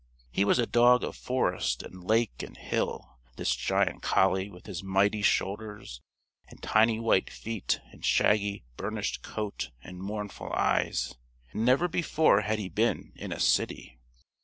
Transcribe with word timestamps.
He 0.31 0.43
was 0.45 0.57
a 0.57 0.65
dog 0.65 1.03
of 1.03 1.15
forest 1.15 1.83
and 1.83 2.03
lake 2.03 2.41
and 2.41 2.57
hill, 2.57 3.19
this 3.37 3.55
giant 3.55 4.01
collie 4.01 4.49
with 4.49 4.65
his 4.65 4.81
mighty 4.81 5.21
shoulders 5.21 6.01
and 6.47 6.59
tiny 6.59 6.99
white 6.99 7.29
feet 7.29 7.79
and 7.91 8.03
shaggy 8.03 8.63
burnished 8.77 9.21
coat 9.21 9.69
and 9.83 9.99
mournful 10.01 10.51
eyes. 10.53 11.13
Never 11.53 11.87
before 11.87 12.41
had 12.41 12.57
he 12.57 12.67
been 12.67 13.13
in 13.15 13.31
a 13.31 13.39
city. 13.39 13.99